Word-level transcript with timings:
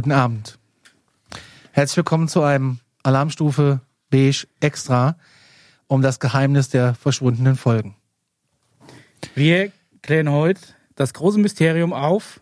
Guten 0.00 0.12
Abend. 0.12 0.58
Herzlich 1.72 1.98
willkommen 1.98 2.26
zu 2.26 2.42
einem 2.42 2.78
Alarmstufe 3.02 3.82
Beige 4.08 4.46
Extra 4.58 5.18
um 5.88 6.00
das 6.00 6.20
Geheimnis 6.20 6.70
der 6.70 6.94
verschwundenen 6.94 7.54
Folgen. 7.54 7.96
Wir 9.34 9.70
klären 10.00 10.30
heute 10.30 10.62
das 10.94 11.12
große 11.12 11.38
Mysterium 11.38 11.92
auf, 11.92 12.40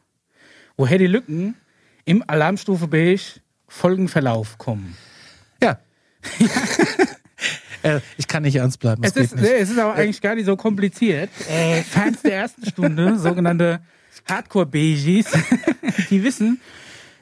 woher 0.77 0.98
die 0.98 1.09
Lücken 1.09 1.56
im 2.05 2.23
Alarmstufe 2.29 2.87
Beige 2.87 3.41
Folgenverlauf 3.66 4.56
kommen. 4.59 4.96
Ja. 5.60 5.80
Äh, 7.84 8.01
ich 8.16 8.27
kann 8.27 8.43
nicht 8.43 8.56
ernst 8.56 8.80
bleiben. 8.80 9.04
Es 9.04 9.15
ist, 9.15 9.37
nee, 9.37 9.52
es 9.52 9.70
ist 9.70 9.79
aber 9.79 9.95
eigentlich 9.95 10.20
gar 10.20 10.34
nicht 10.34 10.46
so 10.46 10.56
kompliziert. 10.56 11.30
Äh, 11.48 11.84
Fans 11.84 12.23
der 12.23 12.34
ersten 12.34 12.66
Stunde, 12.66 13.16
sogenannte 13.20 13.79
Hardcore-Beiges, 14.29 15.27
die 16.10 16.24
wissen, 16.24 16.60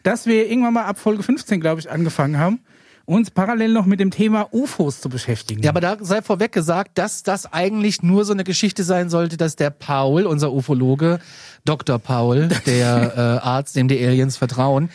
dass 0.06 0.26
wir 0.26 0.48
irgendwann 0.48 0.74
mal 0.74 0.84
ab 0.84 1.00
Folge 1.00 1.24
15, 1.24 1.60
glaube 1.60 1.80
ich, 1.80 1.90
angefangen 1.90 2.38
haben, 2.38 2.60
uns 3.06 3.30
parallel 3.30 3.72
noch 3.72 3.86
mit 3.86 3.98
dem 3.98 4.12
Thema 4.12 4.48
UFOs 4.52 5.00
zu 5.00 5.08
beschäftigen. 5.08 5.62
Ja, 5.62 5.70
aber 5.70 5.80
da 5.80 5.96
sei 6.00 6.22
vorweg 6.22 6.52
gesagt, 6.52 6.98
dass 6.98 7.24
das 7.24 7.52
eigentlich 7.52 8.02
nur 8.02 8.24
so 8.24 8.32
eine 8.32 8.44
Geschichte 8.44 8.84
sein 8.84 9.10
sollte, 9.10 9.36
dass 9.36 9.56
der 9.56 9.70
Paul, 9.70 10.26
unser 10.26 10.52
Ufologe, 10.52 11.18
Dr. 11.64 11.98
Paul, 11.98 12.48
der 12.66 13.14
äh, 13.16 13.46
Arzt, 13.46 13.74
dem 13.74 13.88
die 13.88 14.04
Aliens 14.04 14.36
vertrauen, 14.36 14.90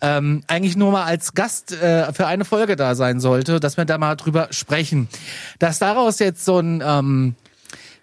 ähm, 0.00 0.42
eigentlich 0.46 0.76
nur 0.76 0.92
mal 0.92 1.04
als 1.04 1.34
Gast 1.34 1.72
äh, 1.72 2.10
für 2.14 2.26
eine 2.26 2.46
Folge 2.46 2.76
da 2.76 2.94
sein 2.94 3.20
sollte, 3.20 3.60
dass 3.60 3.76
wir 3.76 3.84
da 3.84 3.98
mal 3.98 4.16
drüber 4.16 4.48
sprechen. 4.50 5.08
Dass 5.58 5.78
daraus 5.78 6.18
jetzt 6.18 6.44
so 6.44 6.58
ein, 6.58 6.82
ähm, 6.84 7.34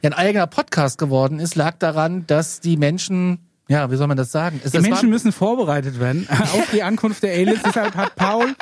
ja, 0.03 0.11
ein 0.11 0.13
eigener 0.13 0.47
Podcast 0.47 0.99
geworden 0.99 1.39
ist, 1.39 1.55
lag 1.55 1.77
daran, 1.77 2.25
dass 2.27 2.59
die 2.59 2.77
Menschen 2.77 3.39
ja, 3.71 3.89
wie 3.89 3.95
soll 3.95 4.07
man 4.07 4.17
das 4.17 4.33
sagen? 4.33 4.59
Es, 4.65 4.73
die 4.73 4.79
Menschen 4.79 5.09
müssen 5.09 5.31
vorbereitet 5.31 5.97
werden 5.97 6.27
auf 6.29 6.69
die 6.73 6.83
Ankunft 6.83 7.23
der 7.23 7.31
Aliens. 7.31 7.61
Deshalb 7.63 7.95
hat 7.95 8.17
Paul 8.17 8.53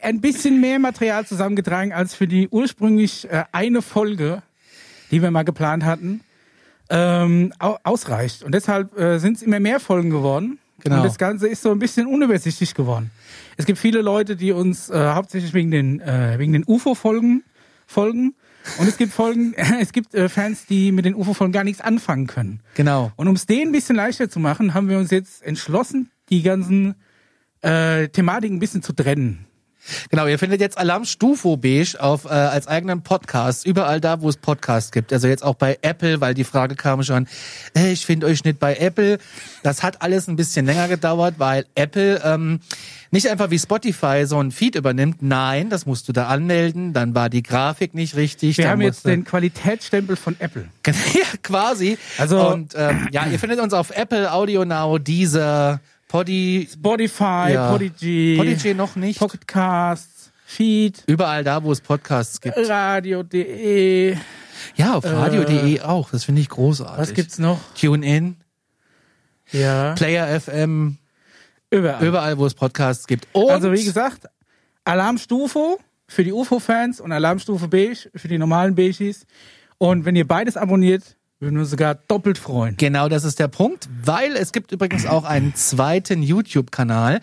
ein 0.00 0.20
bisschen 0.20 0.60
mehr 0.60 0.78
Material 0.78 1.26
zusammengetragen 1.26 1.92
als 1.92 2.14
für 2.14 2.28
die 2.28 2.48
ursprünglich 2.48 3.28
äh, 3.28 3.42
eine 3.50 3.82
Folge, 3.82 4.42
die 5.10 5.20
wir 5.20 5.32
mal 5.32 5.42
geplant 5.42 5.84
hatten, 5.84 6.20
ähm, 6.90 7.52
ausreicht. 7.58 8.44
Und 8.44 8.54
deshalb 8.54 8.96
äh, 8.96 9.18
sind 9.18 9.38
es 9.38 9.42
immer 9.42 9.58
mehr 9.58 9.80
Folgen 9.80 10.10
geworden. 10.10 10.60
Genau. 10.78 10.98
Und 10.98 11.02
das 11.02 11.18
Ganze 11.18 11.48
ist 11.48 11.62
so 11.62 11.72
ein 11.72 11.80
bisschen 11.80 12.06
unübersichtlich 12.06 12.74
geworden. 12.74 13.10
Es 13.56 13.66
gibt 13.66 13.80
viele 13.80 14.00
Leute, 14.00 14.36
die 14.36 14.52
uns 14.52 14.90
äh, 14.90 15.10
hauptsächlich 15.12 15.54
wegen 15.54 15.72
den, 15.72 16.00
äh, 16.00 16.38
wegen 16.38 16.52
den 16.52 16.62
UFO-Folgen 16.64 17.42
folgen. 17.88 18.36
Und 18.78 18.88
es 18.88 18.96
gibt 18.96 19.12
Folgen, 19.12 19.54
es 19.80 19.92
gibt 19.92 20.14
äh, 20.14 20.28
Fans, 20.28 20.66
die 20.66 20.92
mit 20.92 21.04
den 21.04 21.14
UFO-Folgen 21.14 21.52
gar 21.52 21.64
nichts 21.64 21.80
anfangen 21.80 22.26
können. 22.26 22.60
Genau. 22.74 23.12
Und 23.16 23.28
um 23.28 23.34
es 23.34 23.46
denen 23.46 23.68
ein 23.68 23.72
bisschen 23.72 23.96
leichter 23.96 24.28
zu 24.28 24.40
machen, 24.40 24.74
haben 24.74 24.88
wir 24.88 24.98
uns 24.98 25.10
jetzt 25.10 25.42
entschlossen, 25.42 26.10
die 26.30 26.42
ganzen 26.42 26.94
äh, 27.62 28.08
Thematiken 28.08 28.56
ein 28.56 28.60
bisschen 28.60 28.82
zu 28.82 28.92
trennen. 28.92 29.46
Genau, 30.10 30.26
ihr 30.26 30.38
findet 30.38 30.60
jetzt 30.60 30.78
Alarm 30.78 31.04
Stufo 31.04 31.56
Beige 31.56 31.96
auf, 31.98 32.24
äh, 32.24 32.28
als 32.28 32.66
eigenen 32.66 33.02
Podcast, 33.02 33.66
überall 33.66 34.00
da, 34.00 34.20
wo 34.20 34.28
es 34.28 34.36
Podcasts 34.36 34.92
gibt. 34.92 35.12
Also 35.12 35.28
jetzt 35.28 35.42
auch 35.42 35.54
bei 35.54 35.78
Apple, 35.82 36.20
weil 36.20 36.34
die 36.34 36.44
Frage 36.44 36.74
kam 36.74 37.02
schon, 37.02 37.26
äh, 37.76 37.92
ich 37.92 38.06
finde 38.06 38.26
euch 38.26 38.44
nicht 38.44 38.58
bei 38.58 38.76
Apple. 38.76 39.18
Das 39.62 39.82
hat 39.82 40.02
alles 40.02 40.28
ein 40.28 40.36
bisschen 40.36 40.66
länger 40.66 40.88
gedauert, 40.88 41.34
weil 41.38 41.66
Apple 41.74 42.20
ähm, 42.24 42.60
nicht 43.10 43.28
einfach 43.28 43.50
wie 43.50 43.58
Spotify 43.58 44.24
so 44.26 44.38
ein 44.40 44.50
Feed 44.50 44.74
übernimmt. 44.74 45.22
Nein, 45.22 45.70
das 45.70 45.86
musst 45.86 46.08
du 46.08 46.12
da 46.12 46.26
anmelden. 46.26 46.92
Dann 46.92 47.14
war 47.14 47.30
die 47.30 47.42
Grafik 47.42 47.94
nicht 47.94 48.16
richtig. 48.16 48.58
Wir 48.58 48.68
haben 48.68 48.80
jetzt 48.80 49.06
den 49.06 49.24
Qualitätsstempel 49.24 50.16
von 50.16 50.36
Apple. 50.38 50.68
ja, 50.86 50.92
quasi. 51.42 51.98
Also 52.18 52.48
und 52.48 52.74
ähm, 52.76 53.08
ja, 53.12 53.26
ihr 53.26 53.38
findet 53.38 53.60
uns 53.60 53.72
auf 53.72 53.90
Apple 53.90 54.32
Audio 54.32 54.64
Now, 54.64 54.98
Deezer, 54.98 55.80
Poddy, 56.08 56.68
Spotify, 56.72 57.52
ja. 57.52 57.70
Podigy, 57.70 58.36
Podigy 58.36 58.74
noch 58.74 58.94
nicht, 58.96 59.18
Pocketcasts, 59.18 60.30
Feed, 60.44 61.02
überall 61.06 61.42
da, 61.42 61.62
wo 61.62 61.72
es 61.72 61.80
Podcasts 61.80 62.40
gibt, 62.40 62.56
Radio.de, 62.56 64.16
ja, 64.76 64.94
auf 64.94 65.04
Radio.de 65.04 65.76
äh, 65.76 65.80
auch. 65.80 66.10
Das 66.10 66.24
finde 66.24 66.40
ich 66.40 66.48
großartig. 66.48 66.98
Was 66.98 67.14
gibt's 67.14 67.38
noch? 67.38 67.58
TuneIn, 67.74 68.36
ja, 69.50 69.94
Player 69.94 70.40
FM, 70.40 70.98
überall, 71.70 72.06
überall, 72.06 72.38
wo 72.38 72.46
es 72.46 72.54
Podcasts 72.54 73.06
gibt. 73.06 73.26
Und 73.32 73.50
also 73.50 73.72
wie 73.72 73.84
gesagt, 73.84 74.26
Alarmstufe 74.84 75.78
für 76.06 76.22
die 76.22 76.32
UFO-Fans 76.32 77.00
und 77.00 77.10
Alarmstufe 77.10 77.66
Beige 77.66 78.10
für 78.14 78.28
die 78.28 78.38
normalen 78.38 78.74
Beiges. 78.76 79.26
Und 79.78 80.04
wenn 80.04 80.16
ihr 80.16 80.26
beides 80.26 80.56
abonniert, 80.56 81.15
würden 81.38 81.58
wir 81.58 81.66
sogar 81.66 81.94
doppelt 81.94 82.38
freuen. 82.38 82.76
Genau, 82.78 83.08
das 83.08 83.24
ist 83.24 83.38
der 83.38 83.48
Punkt, 83.48 83.88
weil 84.02 84.36
es 84.36 84.52
gibt 84.52 84.72
übrigens 84.72 85.04
auch 85.06 85.24
einen 85.24 85.54
zweiten 85.54 86.22
YouTube-Kanal 86.22 87.20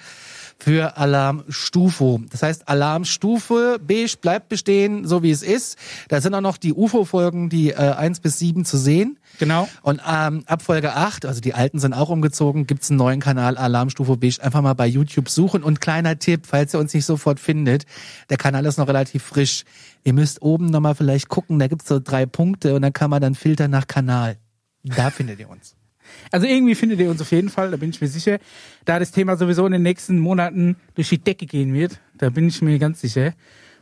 für 0.60 0.98
Alarmstufe. 0.98 2.20
Das 2.30 2.44
heißt, 2.44 2.68
Alarmstufe 2.68 3.80
beige 3.86 4.16
bleibt 4.22 4.50
bestehen, 4.50 5.06
so 5.06 5.24
wie 5.24 5.32
es 5.32 5.44
ist. 5.44 5.78
Da 6.08 6.22
sind 6.22 6.34
auch 6.34 6.42
noch 6.42 6.58
die 6.58 6.74
UFO-Folgen, 6.74 7.50
die 7.50 7.72
äh, 7.72 7.76
1 7.76 8.20
bis 8.20 8.40
7 8.40 8.66
zu 8.66 8.78
sehen. 8.78 9.20
Genau. 9.40 9.68
Und 9.82 10.02
ähm, 10.08 10.44
ab 10.46 10.62
Folge 10.62 10.94
8, 10.94 11.26
also 11.26 11.42
die 11.42 11.54
alten 11.54 11.80
sind 11.80 11.94
auch 11.94 12.10
umgezogen, 12.10 12.68
gibt's 12.68 12.90
einen 12.90 12.98
neuen 12.98 13.20
Kanal 13.20 13.58
Alarmstufe 13.58 14.18
beige. 14.18 14.42
Einfach 14.42 14.62
mal 14.62 14.74
bei 14.74 14.88
YouTube 14.88 15.30
suchen. 15.30 15.64
Und 15.64 15.82
kleiner 15.82 16.20
Tipp, 16.20 16.46
falls 16.48 16.74
ihr 16.74 16.80
uns 16.80 16.94
nicht 16.94 17.06
sofort 17.06 17.40
findet, 17.40 17.86
der 18.30 18.38
Kanal 18.38 18.66
ist 18.66 18.78
noch 18.78 18.88
relativ 18.88 19.24
frisch. 19.24 19.64
Ihr 20.04 20.14
müsst 20.14 20.42
oben 20.42 20.68
nochmal 20.68 20.96
vielleicht 20.96 21.30
gucken, 21.30 21.60
da 21.60 21.68
gibt's 21.68 21.88
so 21.88 22.00
drei 22.00 22.26
Punkte 22.26 22.76
und 22.76 22.82
dann 22.82 22.94
kann 22.94 23.10
man 23.10 23.22
dann 23.22 23.36
filtern 23.36 23.72
nach 23.72 23.88
Kanal. 23.88 24.38
Da 24.84 25.10
findet 25.10 25.40
ihr 25.40 25.50
uns. 25.50 25.76
Also 26.32 26.48
irgendwie 26.48 26.76
findet 26.76 27.00
ihr 27.00 27.10
uns 27.10 27.22
auf 27.22 27.32
jeden 27.32 27.50
Fall, 27.50 27.72
da 27.72 27.78
bin 27.78 27.90
ich 27.90 28.02
mir 28.02 28.08
sicher. 28.08 28.40
Da 28.86 29.00
das 29.00 29.12
Thema 29.12 29.38
sowieso 29.38 29.66
in 29.66 29.72
den 29.72 29.84
nächsten 29.84 30.20
Monaten 30.20 30.76
durch 30.96 31.10
die 31.10 31.18
Decke 31.18 31.46
gehen 31.46 31.74
wird, 31.74 32.00
da 32.18 32.30
bin 32.30 32.48
ich 32.48 32.62
mir 32.62 32.80
ganz 32.80 33.02
sicher. 33.02 33.34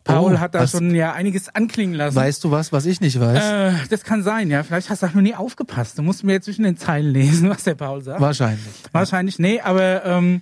Paul 0.04 0.34
oh, 0.34 0.40
hat 0.40 0.56
da 0.56 0.62
was, 0.62 0.72
schon 0.72 0.96
ja 0.96 1.14
einiges 1.14 1.54
anklingen 1.54 1.96
lassen. 1.96 2.16
Weißt 2.16 2.44
du 2.44 2.52
was, 2.52 2.72
was 2.72 2.86
ich 2.86 3.02
nicht 3.02 3.20
weiß? 3.20 3.44
Äh, 3.44 3.88
das 3.90 4.04
kann 4.04 4.24
sein, 4.24 4.50
ja. 4.50 4.64
Vielleicht 4.64 4.90
hast 4.90 5.04
du 5.04 5.08
auch 5.08 5.14
noch 5.14 5.22
nie 5.22 5.36
aufgepasst. 5.36 5.98
Du 5.98 6.02
musst 6.02 6.24
mir 6.24 6.34
jetzt 6.34 6.46
zwischen 6.46 6.64
den 6.64 6.78
Zeilen 6.78 7.12
lesen, 7.12 7.50
was 7.52 7.64
der 7.64 7.76
Paul 7.76 8.02
sagt. 8.02 8.20
Wahrscheinlich. 8.20 8.66
Wahrscheinlich, 8.92 9.38
nee, 9.38 9.62
aber 9.62 10.04
ähm, 10.06 10.42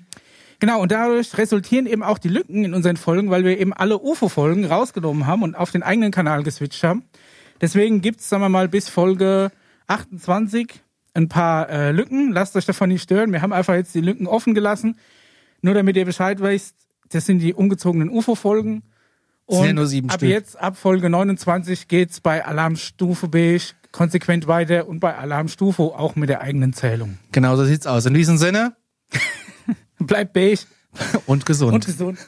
genau, 0.59 0.81
und 0.81 0.91
dadurch 0.91 1.37
resultieren 1.37 1.87
eben 1.87 2.03
auch 2.03 2.19
die 2.19 2.29
Lücken 2.29 2.63
in 2.63 2.73
unseren 2.73 2.95
Folgen, 2.95 3.29
weil 3.29 3.43
wir 3.43 3.59
eben 3.59 3.73
alle 3.73 3.99
UFO-Folgen 3.99 4.65
rausgenommen 4.65 5.27
haben 5.27 5.43
und 5.43 5.55
auf 5.55 5.71
den 5.71 5.83
eigenen 5.83 6.11
Kanal 6.11 6.43
geswitcht 6.43 6.83
haben. 6.83 7.03
Deswegen 7.59 8.01
gibt's, 8.01 8.29
sagen 8.29 8.41
wir 8.41 8.49
mal, 8.49 8.69
bis 8.69 8.87
Folge 8.87 9.51
28 9.87 10.81
ein 11.19 11.29
paar 11.29 11.69
äh, 11.69 11.91
Lücken. 11.91 12.31
Lasst 12.31 12.55
euch 12.55 12.65
davon 12.65 12.89
nicht 12.89 13.03
stören. 13.03 13.31
Wir 13.31 13.41
haben 13.41 13.53
einfach 13.53 13.75
jetzt 13.75 13.93
die 13.93 14.01
Lücken 14.01 14.27
offen 14.27 14.53
gelassen. 14.53 14.97
Nur 15.61 15.73
damit 15.73 15.97
ihr 15.97 16.05
Bescheid 16.05 16.39
wisst, 16.39 16.75
das 17.09 17.25
sind 17.25 17.39
die 17.39 17.53
umgezogenen 17.53 18.09
UFO-Folgen. 18.09 18.83
Und 19.45 19.65
ja 19.65 19.73
nur 19.73 19.87
sieben 19.87 20.09
ab 20.09 20.19
Stück. 20.19 20.29
jetzt, 20.29 20.59
ab 20.59 20.77
Folge 20.77 21.09
29, 21.09 21.87
geht's 21.87 22.21
bei 22.21 22.45
Alarmstufe 22.45 23.27
Beige 23.27 23.73
konsequent 23.91 24.45
weiter 24.45 24.87
und 24.87 24.99
bei 24.99 25.15
Alarmstufe 25.15 25.81
auch 25.81 26.15
mit 26.15 26.29
der 26.29 26.41
eigenen 26.41 26.73
Zählung. 26.73 27.17
Genau 27.31 27.55
so 27.55 27.65
sieht's 27.65 27.87
aus. 27.87 28.05
In 28.05 28.13
diesem 28.13 28.37
Sinne, 28.37 28.75
bleibt 29.99 30.33
beige 30.33 30.61
und 31.25 31.47
gesund. 31.47 31.73
Und 31.73 31.85
gesund. 31.85 32.19